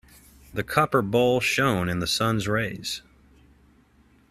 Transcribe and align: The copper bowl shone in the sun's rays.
The 0.55 0.63
copper 0.63 1.03
bowl 1.03 1.41
shone 1.41 1.87
in 1.87 1.99
the 1.99 2.07
sun's 2.07 2.47
rays. 2.47 3.03